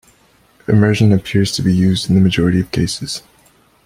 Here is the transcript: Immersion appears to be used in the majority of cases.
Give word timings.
Immersion 0.67 1.11
appears 1.13 1.51
to 1.51 1.61
be 1.61 1.71
used 1.71 2.09
in 2.09 2.15
the 2.15 2.21
majority 2.21 2.59
of 2.59 2.71
cases. 2.71 3.21